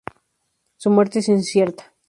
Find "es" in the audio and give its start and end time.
1.19-1.27